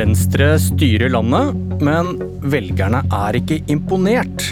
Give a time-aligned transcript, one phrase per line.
[0.00, 2.14] Venstre styrer landet, men
[2.48, 4.46] velgerne er ikke imponert.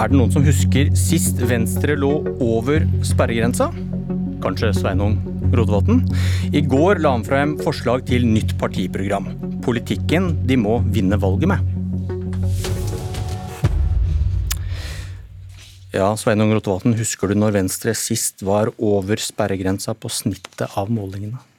[0.00, 3.66] Er det noen som husker sist Venstre lå over sperregrensa?
[4.40, 5.18] Kanskje Sveinung
[5.52, 6.00] Rotevatn?
[6.56, 9.28] I går la han frem forslag til nytt partiprogram.
[9.60, 11.68] Politikken de må vinne valget med.
[15.92, 21.51] Ja, Sveinung Rotevatn, husker du når Venstre sist var over sperregrensa på snittet av målingene?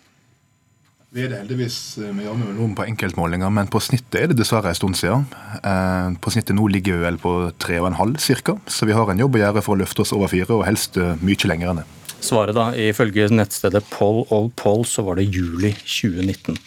[1.13, 4.37] Vi er det heldigvis eh, med jevne noe på enkeltmålinger, men på snittet er det
[4.39, 5.27] dessverre en stund siden.
[5.61, 8.95] Eh, på snittet nå ligger vi vel på tre og en halv ca., så vi
[8.97, 11.51] har en jobb å gjøre for å løfte oss over fire, og helst eh, mye
[11.51, 11.85] lenger enn det.
[12.17, 16.57] Svaret da, ifølge nettstedet Poll of Poll, så var det juli 2019.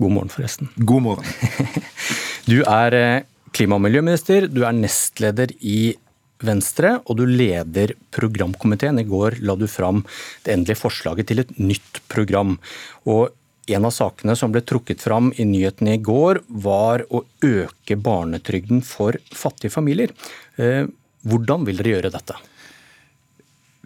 [0.00, 0.72] God morgen, forresten.
[0.88, 1.28] God morgen.
[2.48, 2.96] du er
[3.52, 5.92] klima- og miljøminister, du er nestleder i
[6.46, 9.00] Venstre, og du leder programkomiteen.
[9.02, 10.04] I går la du fram
[10.46, 12.56] det endelige forslaget til et nytt program.
[13.10, 13.34] Og
[13.74, 18.84] en av sakene som ble trukket fram i nyhetene i går, var å øke barnetrygden
[18.86, 20.14] for fattige familier.
[20.56, 20.86] Eh,
[21.28, 22.38] hvordan vil dere gjøre dette?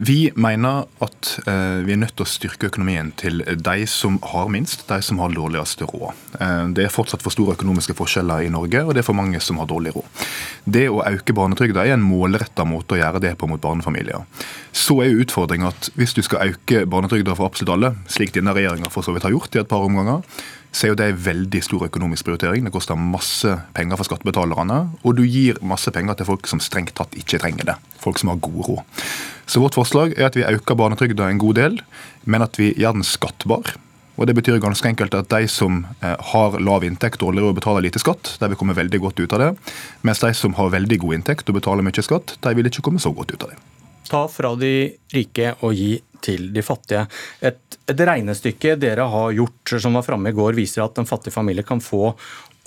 [0.02, 4.48] Vi mener at eh, vi er nødt til å styrke økonomien til de som har
[4.50, 6.22] minst, de som har dårligst råd.
[6.42, 9.38] Eh, det er fortsatt for store økonomiske forskjeller i Norge, og det er for mange
[9.44, 10.24] som har dårlig råd.
[10.64, 14.26] Det å øke barnetrygda er en målretta måte å gjøre det på mot barnefamilier.
[14.74, 18.56] Så er jo utfordringa at hvis du skal øke barnetrygda for absolutt alle, slik denne
[18.58, 20.26] regjeringa for så vidt har gjort i et par omganger,
[20.72, 22.64] så er jo det en veldig stor økonomisk prioritering.
[22.64, 26.94] Det koster masse penger for skattebetalerne, og du gir masse penger til folk som strengt
[26.96, 27.76] tatt ikke trenger det.
[28.00, 29.06] Folk som har god råd.
[29.46, 31.80] Så vårt forslag er at vi øker barnetrygda en god del,
[32.24, 33.74] men at vi gjør den skattbar.
[34.16, 37.84] Og Det betyr ganske enkelt at de som eh, har lav inntekt, dårligere og betaler
[37.84, 39.50] lite skatt, de vil komme veldig godt ut av det.
[40.06, 43.00] Mens de som har veldig god inntekt og betaler mye skatt, de vil ikke komme
[43.02, 43.58] så godt ut av det.
[44.08, 47.04] Ta fra de rike og gi til de fattige.
[47.44, 51.34] Et, et regnestykke dere har gjort som var framme i går, viser at en fattig
[51.34, 52.12] familie kan få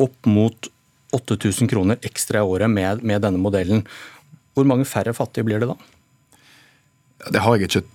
[0.04, 0.72] opp mot
[1.16, 3.86] 8000 kroner ekstra i året med, med denne modellen.
[4.56, 5.78] Hvor mange færre fattige blir det da?
[7.32, 7.86] Det har jeg ikke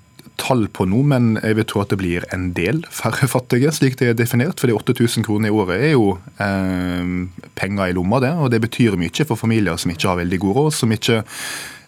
[0.40, 3.98] tall på nå, men jeg vil tro at det blir en del færre fattige, slik
[4.00, 4.60] det er definert.
[4.60, 7.12] Fordi 8000 kroner i året er jo eh,
[7.58, 8.32] penger i lomma, det.
[8.40, 11.22] Og det betyr mye for familier som ikke har veldig god råd, som ikke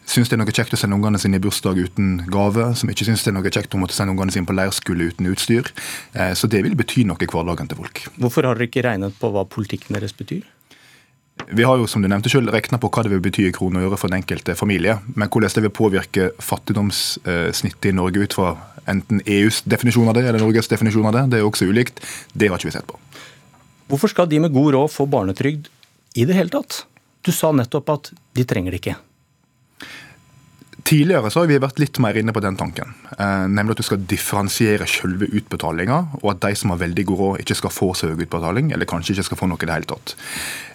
[0.08, 3.06] syns det er noe kjekt å sende ungene sine i bursdag uten gave, som ikke
[3.08, 5.70] syns det er noe kjekt å måtte sende ungene sine på leirskole uten utstyr.
[6.12, 8.04] Eh, så det vil bety noe i hverdagen til folk.
[8.18, 10.42] Hvorfor har dere ikke regnet på hva politikken deres betyr?
[11.48, 13.82] Vi har jo som du nevnte selv, regna på hva det vil bety i kroner
[13.82, 14.98] og øre for den enkelte familie.
[15.16, 18.52] Men hvordan det vil påvirke fattigdomssnittet i Norge ut fra
[18.90, 22.02] enten EUs definisjon av det eller Norges definisjon av det, det er også ulikt.
[22.34, 22.98] Det har ikke vi sett på.
[23.90, 25.68] Hvorfor skal de med god råd få barnetrygd
[26.16, 26.84] i det hele tatt?
[27.22, 28.96] Du sa nettopp at de trenger det ikke.
[30.82, 32.94] Tidligere så har vi vært litt mer inne på den tanken.
[33.14, 37.20] Eh, nemlig at du skal differensiere selve utbetalinga, og at de som har veldig god
[37.20, 39.76] råd, ikke skal få så høy utbetaling, eller kanskje ikke skal få noe i det
[39.76, 40.14] hele tatt.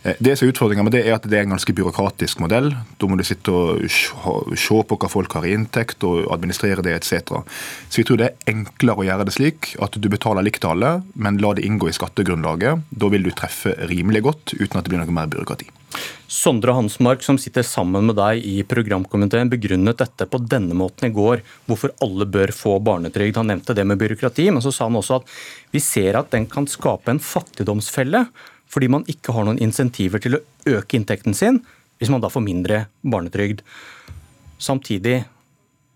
[0.03, 2.71] Eh, det som er Utfordringa med det er at det er en ganske byråkratisk modell.
[2.71, 6.95] Da må du sitte og se på hva folk har i inntekt, og administrere det
[6.95, 7.41] etc.
[7.89, 11.01] Så vi tror det er enklere å gjøre det slik at du betaler likt alle,
[11.19, 12.87] men la det inngå i skattegrunnlaget.
[12.95, 15.67] Da vil du treffe rimelig godt, uten at det blir noe mer byråkrati.
[16.27, 21.13] Sondre Hansmark, som sitter sammen med deg i programkomiteen, begrunnet dette på denne måten i
[21.15, 23.39] går, hvorfor alle bør få barnetrygd.
[23.39, 25.31] Han nevnte det med byråkrati, men så sa han også at
[25.71, 28.25] vi ser at den kan skape en fattigdomsfelle,
[28.67, 31.61] fordi man ikke har noen insentiver til å øke inntekten sin,
[31.97, 33.63] hvis man da får mindre barnetrygd.
[34.59, 35.21] Samtidig,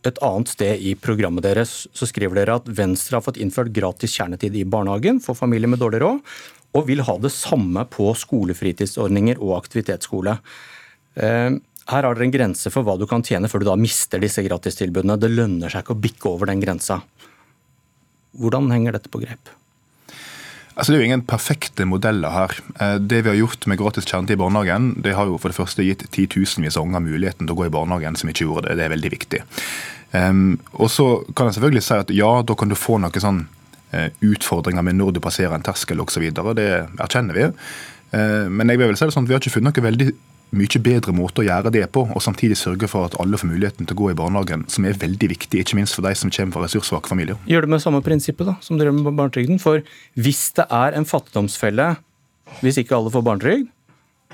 [0.07, 4.15] et annet sted i programmet deres så skriver dere at Venstre har fått innført gratis
[4.15, 6.23] kjernetid i barnehagen for familier med dårlig råd
[6.77, 10.37] og vil ha det samme på skolefritidsordninger og aktivitetsskole.
[11.19, 11.49] Eh,
[11.91, 14.43] her har dere en grense for hva du kan tjene før du da mister disse
[14.45, 15.19] gratistilbudene.
[15.19, 17.01] Det lønner seg ikke å bikke over den grensa.
[18.39, 19.51] Hvordan henger dette på grep?
[20.71, 22.59] Altså, det er jo ingen perfekte modeller her.
[22.79, 25.59] Eh, det vi har gjort med gratis kjernetid i barnehagen, det har jo for det
[25.59, 28.79] første gitt titusenvis av unger muligheten til å gå i barnehagen som ikke gjorde det.
[28.79, 29.41] Det er veldig viktig.
[30.11, 31.05] Um, og så
[31.35, 33.60] kan jeg selvfølgelig si at ja, da kan du få noe sånn Eh,
[34.23, 36.29] utfordringer med når du passerer en terskel osv.
[36.31, 36.69] Det
[37.01, 37.47] erkjenner vi.
[38.15, 40.11] Eh, men jeg vil vel si det sånn at vi har ikke funnet noe veldig
[40.51, 43.87] mye bedre måte å gjøre det på, og samtidig sørge for at alle får muligheten
[43.87, 46.57] til å gå i barnehagen, som er veldig viktig, ikke minst for de som kommer
[46.57, 47.39] fra ressurssvake familier.
[47.47, 49.61] Gjør det med samme prinsippet da, som dere med barnetrygden.
[49.63, 49.79] For
[50.19, 51.93] hvis det er en fattigdomsfelle
[52.59, 53.69] hvis ikke alle får barnetrygd,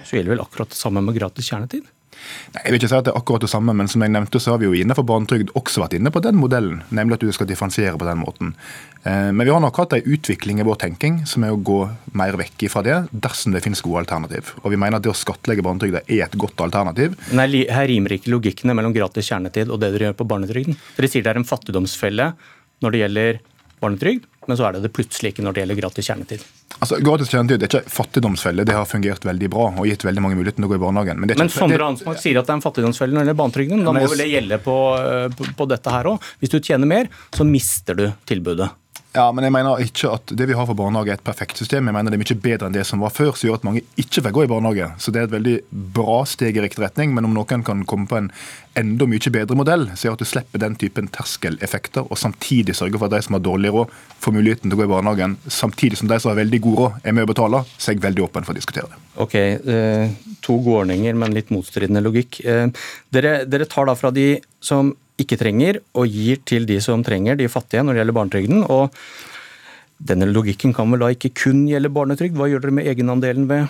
[0.01, 1.85] så gjelder vel akkurat det samme med gratis kjernetid?
[2.55, 4.41] Nei, jeg vil ikke si at det er akkurat det samme, men som jeg nevnte,
[4.41, 7.33] så har vi jo innenfor barnetrygd også vært inne på den modellen, nemlig at du
[7.35, 8.53] skal differensiere på den måten.
[9.03, 11.79] Eh, men vi har nok hatt en utvikling i vår tenking som er å gå
[12.17, 14.53] mer vekk fra det, dersom det finnes gode alternativ.
[14.63, 17.17] Og vi mener at det å skattlegge barnetrygda er et godt alternativ.
[17.37, 20.79] Nei, her rimer ikke logikkene mellom gratis kjernetid og det dere gjør på barnetrygden.
[20.97, 22.31] Dere sier det er en fattigdomsfelle
[22.83, 23.41] når det gjelder
[23.81, 26.47] barnetrygd, men så er det det plutselig ikke når det gjelder gratis kjernetid.
[26.77, 28.65] Altså, Gratis kjernetid er ikke fattigdomsfelle.
[28.67, 31.21] Det har fungert veldig bra og gitt veldig mange muligheter til å gå i barnehagen.
[31.23, 33.85] Men, men Sondre Hansmark sier at det er en fattigdomsfelle når det gjelder barnetrygden.
[33.87, 34.75] Da må vel det gjelde på,
[35.37, 36.27] på, på dette her òg.
[36.41, 38.69] Hvis du tjener mer, så mister du tilbudet.
[39.17, 41.87] Ja, men jeg mener ikke at det vi har for barnehage er et perfekt system.
[41.89, 43.81] Jeg mener det er mye bedre enn det som var før, som gjør at mange
[43.97, 44.89] ikke får gå i barnehage.
[45.01, 45.55] Så det er et veldig
[45.95, 47.15] bra steg i riktig retning.
[47.17, 48.27] Men om noen kan komme på en
[48.77, 53.01] enda mye bedre modell, så gjør at du slipper den typen terskeleffekter, og samtidig sørger
[53.01, 55.97] for at de som har dårlig råd, får muligheten til å gå i barnehagen, samtidig
[55.97, 58.25] som de som har veldig god råd, er med å betale, så er jeg veldig
[58.27, 59.01] åpen for å diskutere det.
[59.25, 60.13] Ok, eh,
[60.45, 62.37] To gode ordninger, men litt motstridende logikk.
[62.45, 62.69] Eh,
[63.11, 67.37] dere, dere tar da fra de som ikke trenger, og gir til de som trenger,
[67.39, 68.63] de fattige, når det gjelder barnetrygden.
[68.69, 68.93] og
[69.97, 72.37] denne logikken kan vel da ikke kun gjelde barnetrygd?
[72.37, 73.65] Hva gjør dere med egenandelen ved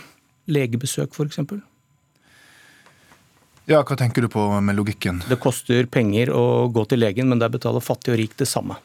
[0.51, 1.39] legebesøk f.eks.?
[3.67, 5.21] Ja, Hva tenker du på med logikken?
[5.27, 8.75] Det koster penger å gå til legen, men der betaler fattig og rik det samme.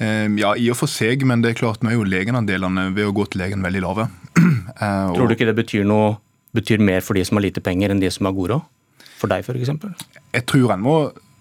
[0.00, 3.08] Ehm, ja, i og for seg, men det er klart nå er jo legenandelene ved
[3.08, 4.08] å gå til legen veldig lave.
[4.80, 6.14] Eh, Tror du ikke det betyr, noe,
[6.56, 8.68] betyr mer for de som har lite penger, enn de som har god råd?
[9.20, 10.06] For deg, f.eks.?
[10.32, 11.00] Jeg tror en må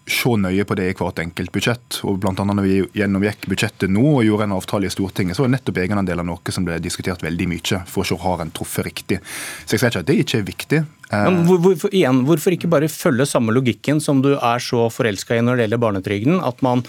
[0.10, 2.00] se nøye på det i hvert enkelt budsjett.
[2.04, 5.46] og blant annet når vi gjennomgikk budsjettet nå og gjorde en avtale i Stortinget, så
[5.46, 8.88] var nettopp egenandeler noe som ble diskutert veldig mye for å se har en truffet
[8.88, 9.20] riktig.
[9.66, 10.82] Så jeg sier ikke at det ikke er viktig.
[11.14, 15.38] Men hvor, hvorfor, igjen, hvorfor ikke bare følge samme logikken som du er så forelska
[15.38, 16.44] i når det gjelder barnetrygden?
[16.46, 16.86] At man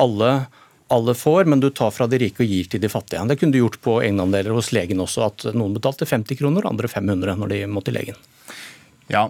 [0.00, 0.32] alle
[0.90, 3.22] alle får, men du tar fra de rike og gir til de fattige.
[3.30, 6.90] Det kunne du gjort på egenandeler hos legen også, at noen betalte 50 kroner, andre
[6.90, 8.18] 500 når de må til legen.
[9.06, 9.28] Ja,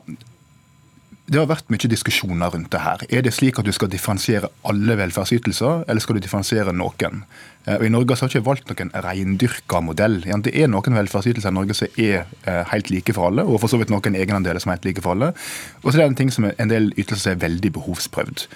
[1.31, 3.03] det har vært mye diskusjoner rundt det her.
[3.07, 7.23] Er det slik at du skal differensiere alle velferdsytelser, eller skal du differensiere noen?
[7.69, 10.19] Eh, og I Norge har vi ikke valgt noen reindyrka modell.
[10.27, 13.71] Det er noen velferdsytelser i Norge som er eh, helt like for alle, og for
[13.71, 15.31] så vidt noen egenandeler som er helt like for alle.
[15.85, 18.47] Og så er det en ting som en del ytelser som er veldig behovsprøvd.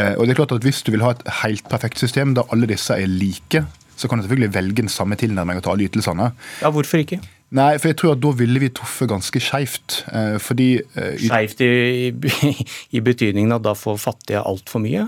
[0.00, 2.48] Eh, og det er klart at Hvis du vil ha et helt perfekt system der
[2.48, 3.66] alle disse er like,
[3.96, 6.32] så kan du selvfølgelig velge den samme tilnærmingen til alle ytelsene.
[6.62, 7.20] Ja, Hvorfor ikke?
[7.54, 10.00] Nei, for jeg tror at da ville vi truffet ganske skeivt.
[10.10, 12.10] Eh, fordi eh, Skeivt i,
[12.96, 15.06] i, betydningen at da får fattige altfor mye?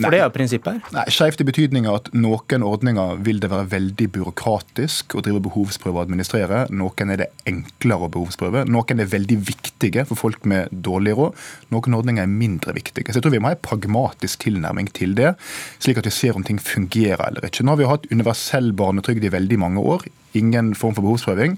[0.00, 0.16] For Nei.
[0.16, 0.92] det er prinsippet her.
[0.96, 5.98] Nei, Skeivt i betydninga at noen ordninger vil det være veldig byråkratisk å drive behovsprøve
[5.98, 6.62] og administrere.
[6.72, 8.64] Noen er det enklere å behovsprøve.
[8.70, 11.44] Noen er veldig viktige for folk med dårlig råd.
[11.74, 13.10] Noen ordninger er mindre viktige.
[13.10, 15.34] Så jeg tror vi må ha en pragmatisk tilnærming til det,
[15.82, 17.66] slik at vi ser om ting fungerer eller ikke.
[17.66, 21.56] Nå har vi hatt universell barnetrygd i veldig mange år ingen form for behovsprøving.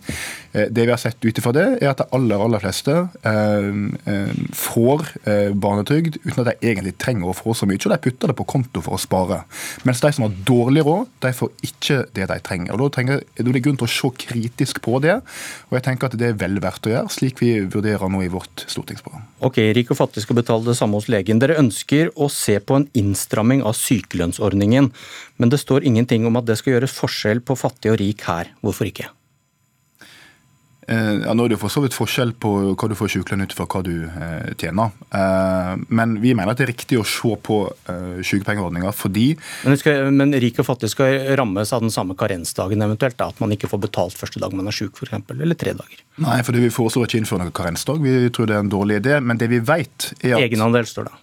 [0.53, 2.95] Eh, det vi har sett ut ifra det, er at de aller aller fleste
[3.29, 3.69] eh,
[4.13, 5.05] eh, får
[5.59, 8.47] barnetrygd uten at de egentlig trenger å få så mye, og de putter det på
[8.49, 9.43] konto for å spare.
[9.89, 12.75] Mens de som har dårlig råd, de får ikke det de trenger.
[12.75, 15.21] Og Da er det grunn til å se kritisk på det,
[15.71, 18.31] og jeg tenker at det er vel verdt å gjøre, slik vi vurderer nå i
[18.33, 19.25] vårt stortingsprogram.
[19.41, 21.41] Ok, Rik og fattig skal betale det samme hos legen.
[21.43, 24.93] Dere ønsker å se på en innstramming av sykelønnsordningen,
[25.39, 28.53] men det står ingenting om at det skal gjøres forskjell på fattig og rik her.
[28.63, 29.11] Hvorfor ikke?
[30.91, 33.55] Eh, ja, nå er det for så vidt forskjell på hva du får sykelønn ut
[33.55, 34.91] fra hva du eh, tjener.
[35.15, 39.29] Eh, men vi mener at det er riktig å se på eh, sykepengeordninga fordi
[39.63, 43.19] men, skal, men rik og fattig skal rammes av den samme karensdagen eventuelt?
[43.21, 46.03] Da, at man ikke får betalt første dag man er syk f.eks., eller tre dager?
[46.23, 48.03] Nei, for vi foreslår ikke innføre noen karensdag.
[48.03, 49.19] Vi tror det er en dårlig idé.
[49.23, 51.19] Men det vi vet er at Egenandel står det.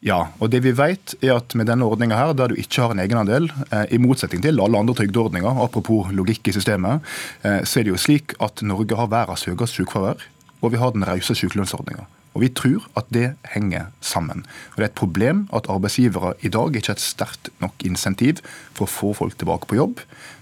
[0.00, 2.94] Ja, og det vi vet er at med denne ordninga her, der du ikke har
[2.94, 7.04] en egenandel, eh, i motsetning til alle andre trygdeordninger, apropos logikk i systemet,
[7.44, 10.24] eh, så er det jo slik at Norge har verdens høyeste sykefravær,
[10.62, 12.06] og vi har den rause sykelønnsordninga.
[12.34, 14.44] Og Vi tror at det henger sammen.
[14.72, 18.38] Og Det er et problem at arbeidsgivere i dag ikke har et sterkt nok insentiv
[18.72, 20.00] for å få folk tilbake på jobb.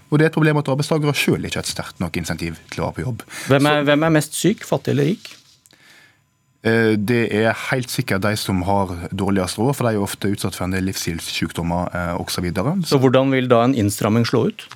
[0.09, 2.81] Og det er et problem at arbeidstakere sjøl ikke har et sterkt nok insentiv til
[2.81, 3.25] å være på jobb.
[3.47, 5.38] Hvem er, Så, hvem er mest syk, fattig eller rik?
[6.67, 10.57] Eh, det er helt sikkert de som har dårligst råd, for de er ofte utsatt
[10.57, 12.35] for en del livsstilssykdommer osv.
[12.39, 12.75] Så, videre.
[12.87, 14.67] så hvordan vil da en innstramming slå ut?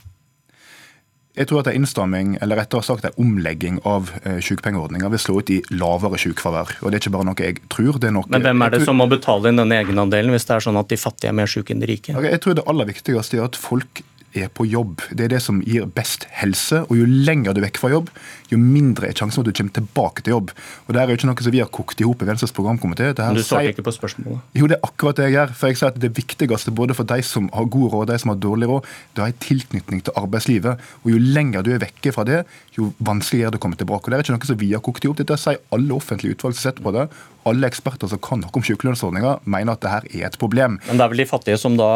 [1.33, 5.39] Jeg tror at en innstramming, eller rettere sagt en omlegging av uh, sykepengeordninga vil slå
[5.41, 6.75] ut i lavere sykefravær.
[6.83, 7.97] Og det er ikke bare noe jeg tror.
[7.97, 8.29] det er noe...
[8.29, 10.93] Men hvem er det som må betale inn denne egenandelen, hvis det er sånn at
[10.93, 12.13] de fattige er mer syke enn de rike?
[12.13, 14.03] Jeg tror det aller viktigste er at folk
[14.35, 15.01] er på jobb.
[15.11, 16.83] Det er det som gir best helse.
[16.89, 18.09] Og jo lenger du er vekk fra jobb,
[18.51, 20.53] jo mindre er sjansen for at du kommer tilbake til jobb.
[20.85, 23.11] Og Det er jo ikke noe som vi har kokt i hop i Venstres programkomité.
[23.17, 24.41] Men du svarte ikke på spørsmålet.
[24.57, 25.53] Jo, det er akkurat det jeg gjør.
[25.57, 28.19] For jeg sier at det viktigste både for de som har god råd og de
[28.21, 30.87] som har dårlig råd, det er en tilknytning til arbeidslivet.
[31.03, 32.43] Og jo lenger du er vekke fra det,
[32.77, 34.05] jo vanskeligere er det å komme tilbake.
[34.05, 35.17] Og Det er ikke noe som vi har kokt i hop.
[35.21, 37.07] Dette sier alle offentlige utvalg som setter på det.
[37.49, 40.77] Alle eksperter som kan noe om sykelønnsordninga, mener at dette er et problem.
[40.87, 41.89] Men Det er vel de fattige som da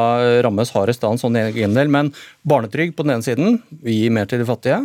[0.43, 1.91] rammes hardest av en sånn egendel.
[1.93, 2.11] Men
[2.47, 4.81] barnetrygd på den ene siden, vi gir mer til de fattige.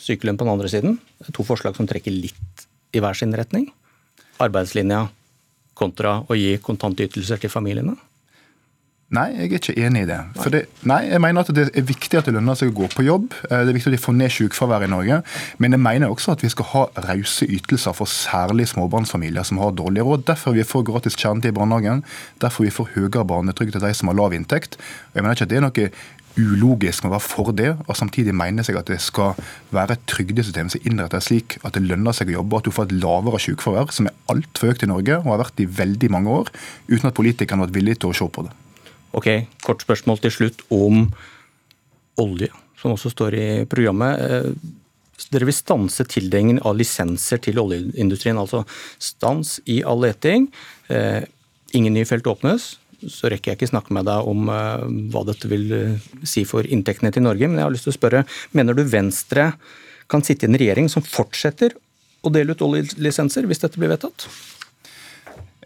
[0.00, 0.98] Sykelønn på den andre siden.
[1.20, 3.70] Det er to forslag som trekker litt i hver sin retning.
[4.40, 5.06] Arbeidslinja
[5.80, 7.96] kontra å gi kontantytelser til familiene.
[9.10, 10.16] Nei, jeg er ikke enig i det.
[10.38, 12.86] For det, nei, jeg mener at Det er viktig at det lønner seg å gå
[12.92, 13.32] på jobb.
[13.48, 15.16] Eh, det er viktig at vi får ned sykefraværet i Norge.
[15.58, 19.74] Men jeg mener også at vi skal ha rause ytelser for særlig småbarnsfamilier som har
[19.74, 20.28] dårlig råd.
[20.30, 22.04] Derfor vi får gratis kjernetid i barnehagen.
[22.38, 24.78] Derfor vi får høyere barnetrygd til de som har lav inntekt.
[25.16, 25.90] Jeg mener ikke at det er noe
[26.38, 29.34] ulogisk med å være for det, og samtidig mene seg at det skal
[29.74, 32.86] være et trygdesystem som innretter slik at det lønner seg å jobbe, at du får
[32.86, 36.40] et lavere sykefravær, som er altfor høyt i Norge og har vært i veldig mange
[36.44, 36.54] år,
[36.86, 38.54] uten at politikerne har vært villige til å se på det.
[39.16, 39.26] Ok,
[39.64, 41.08] Kort spørsmål til slutt om
[42.20, 44.20] olje, som også står i programmet.
[44.22, 44.52] Eh,
[45.34, 48.38] dere vil stanse tildelingen av lisenser til oljeindustrien.
[48.38, 48.62] Altså
[49.02, 50.48] stans i all leting.
[50.88, 51.26] Eh,
[51.74, 52.76] ingen nye felt åpnes.
[53.00, 55.74] Så rekker jeg ikke snakke med deg om eh, hva dette vil
[56.22, 57.50] si for inntektene til Norge.
[57.50, 58.24] Men jeg har lyst til å spørre,
[58.54, 59.50] mener du Venstre
[60.10, 61.74] kan sitte i en regjering som fortsetter
[62.22, 64.28] å dele ut oljelisenser hvis dette blir vedtatt?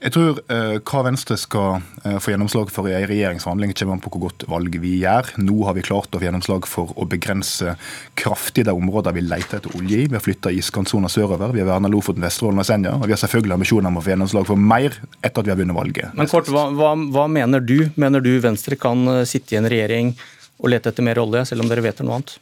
[0.05, 4.03] Jeg tror eh, hva Venstre skal eh, få gjennomslag for i en regjeringsforhandling, kommer an
[4.05, 5.31] på hvor godt valg vi gjør.
[5.41, 7.73] Nå har vi klart å få gjennomslag for å begrense
[8.21, 10.11] kraftig de områdene vi leter etter olje i.
[10.11, 12.93] Vi har flytta iskantsona sørover, vi har verna Lofoten, Vesterålen og Senja.
[12.99, 14.93] Og vi har selvfølgelig ambisjoner om å få gjennomslag for mer
[15.23, 16.13] etter at vi har vunnet valget.
[16.21, 17.79] Men kort, hva, hva, hva mener du?
[17.97, 20.13] Mener du Venstre kan eh, sitte i en regjering
[20.61, 22.37] og lete etter mer olje, selv om dere vet noe annet?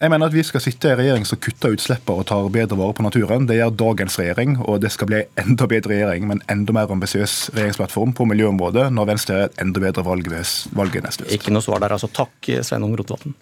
[0.00, 2.94] Jeg mener at Vi skal sitte i regjering som kutter utslippene og tar bedre vare
[2.96, 3.44] på naturen.
[3.44, 6.94] Det gjør dagens regjering, og det skal bli enda bedre regjering med en enda mer
[6.94, 11.34] ambisiøs regjeringsplattform på miljøområdet når Venstre gjør et enda bedre valg ved valget neste høst.
[11.36, 12.08] Ikke noe svar der, altså.
[12.16, 12.32] Takk,
[12.64, 13.36] Sveinung Rotevatn.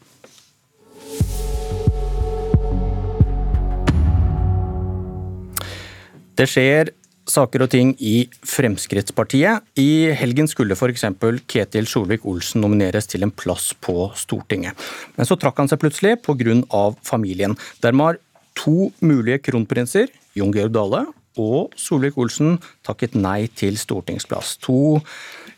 [6.43, 6.91] Det skjer
[7.29, 9.65] saker og ting i Fremskrittspartiet.
[9.79, 11.05] I helgen skulle f.eks.
[11.51, 14.79] Ketil Solvik-Olsen nomineres til en plass på Stortinget.
[15.17, 16.83] Men så trakk han seg plutselig pga.
[17.03, 17.57] familien.
[17.83, 18.19] Dermed har
[18.59, 21.05] to mulige kronprinser, Jon Georg Dale
[21.39, 24.57] og Solvik-Olsen, takket nei til stortingsplass.
[24.67, 24.99] To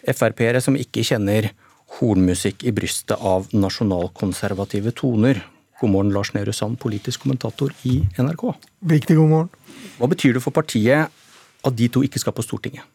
[0.05, 1.51] Frp-ere som ikke kjenner
[1.99, 5.41] hornmusikk i brystet av nasjonalkonservative toner.
[5.81, 8.51] God morgen, Lars Nehru Sand, politisk kommentator i NRK.
[8.91, 9.51] Riktig god morgen.
[9.97, 11.09] Hva betyr det for partiet
[11.65, 12.87] at de to ikke skal på Stortinget?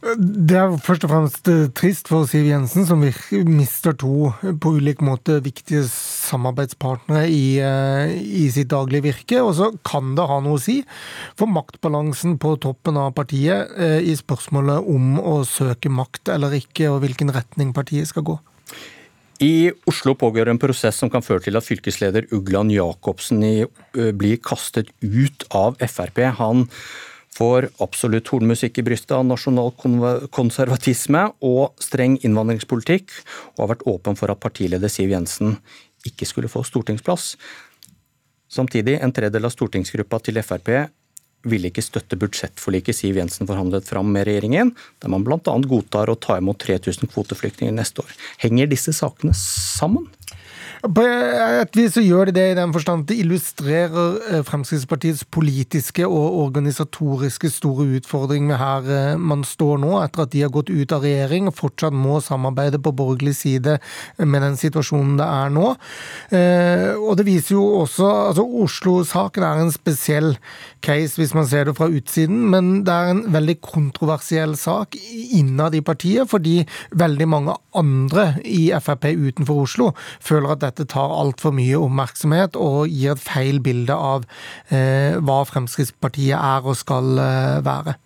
[0.00, 5.02] Det er først og fremst eh, trist for Siv Jensen, som mister to på ulik
[5.04, 9.42] måte viktige samarbeidspartnere i, eh, i, sitt daglige virke.
[9.44, 10.78] Og så kan det ha noe å si
[11.36, 16.88] for maktbalansen på toppen av partiet eh, i spørsmålet om å søke makt eller ikke,
[16.88, 18.38] og hvilken retning partiet skal gå.
[19.44, 23.44] I Oslo pågår en prosess som kan føre til at fylkesleder Ugland Jacobsen
[23.92, 26.24] blir kastet ut av Frp.
[26.40, 26.66] Han
[27.40, 29.72] får absolutt hornmusikk i brystet av nasjonal
[30.34, 33.08] konservatisme og streng innvandringspolitikk,
[33.56, 35.56] og har vært åpen for at partileder Siv Jensen
[36.06, 37.34] ikke skulle få stortingsplass.
[38.50, 40.72] Samtidig, en tredjedel av stortingsgruppa til Frp
[41.48, 45.40] ville ikke støtte budsjettforliket Siv Jensen forhandlet fram med regjeringen, der man bl.a.
[45.40, 48.12] godtar å ta imot 3000 kvoteflyktninger neste år.
[48.42, 50.10] Henger disse sakene sammen?
[50.80, 56.06] På et vis så gjør de det i den forstand det illustrerer eh, Fremskrittspartiets politiske
[56.08, 60.72] og organisatoriske store utfordring med her eh, man står nå, etter at de har gått
[60.72, 63.76] ut av regjering og fortsatt må samarbeide på borgerlig side
[64.16, 65.74] med den situasjonen det er nå.
[66.32, 70.32] Eh, og det viser jo også altså Oslo-saken er en spesiell
[70.80, 75.76] case hvis man ser det fra utsiden, men det er en veldig kontroversiell sak innad
[75.76, 76.62] i partiet, fordi
[76.96, 79.92] veldig mange andre i Frp utenfor Oslo
[80.24, 84.26] føler at dette tar altfor mye oppmerksomhet og gir et feil bilde av
[84.70, 87.96] eh, hva Fremskrittspartiet er og skal eh, være.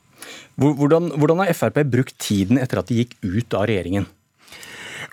[0.56, 4.06] Hvordan, hvordan har Frp brukt tiden etter at de gikk ut av regjeringen?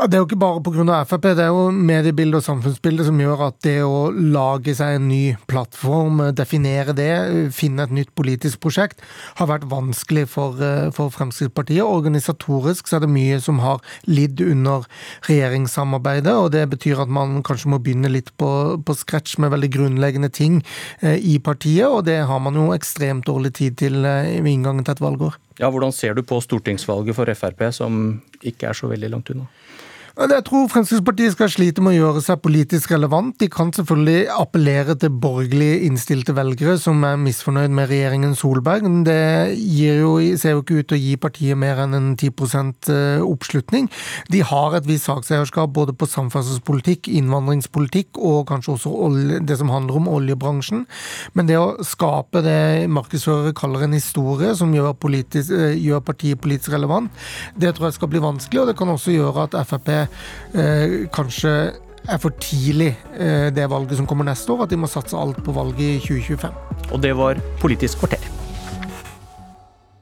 [0.01, 0.95] Ja, Det er jo ikke bare pga.
[1.05, 5.03] Frp, det er jo mediebildet og samfunnsbildet som gjør at det å lage seg en
[5.11, 7.11] ny plattform, definere det,
[7.53, 9.03] finne et nytt politisk prosjekt,
[9.37, 11.85] har vært vanskelig for, eh, for Fremskrittspartiet.
[11.85, 13.77] Organisatorisk så er det mye som har
[14.07, 14.87] lidd under
[15.29, 19.69] regjeringssamarbeidet, og det betyr at man kanskje må begynne litt på, på scratch med veldig
[19.69, 20.63] grunnleggende ting
[21.03, 24.83] eh, i partiet, og det har man jo ekstremt dårlig tid til eh, ved inngangen
[24.83, 25.37] til et valgår.
[25.59, 29.45] Ja, Hvordan ser du på stortingsvalget for Frp, som ikke er så veldig langt unna?
[30.11, 33.31] Jeg tror Fremskrittspartiet skal slite med å gjøre seg politisk relevant.
[33.39, 38.83] De kan selvfølgelig appellere til borgerlig innstilte velgere som er misfornøyd med regjeringen Solberg.
[38.83, 39.15] Men det
[39.71, 42.27] jo, ser jo ikke ut til å gi partiet mer enn en 10
[42.91, 43.87] eh, oppslutning.
[44.35, 50.01] De har et visst sakseierskap både på samferdselspolitikk, innvandringspolitikk og kanskje også det som handler
[50.01, 50.83] om oljebransjen.
[51.39, 56.43] Men det å skape det markedsførere kaller en historie, som gjør, politisk, eh, gjør partiet
[56.43, 57.07] politisk relevant,
[57.55, 58.65] det tror jeg skal bli vanskelig.
[58.65, 60.00] Og det kan også gjøre at Frp
[61.13, 61.55] kanskje
[62.09, 65.41] er for tidlig eh, det valget som kommer neste år, at de må satse alt
[65.45, 66.53] på valget i 2025.
[66.91, 68.40] Og det var Politisk kvarter.